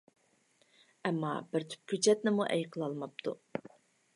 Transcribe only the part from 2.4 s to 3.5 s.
ئەي قىلالماپتۇ.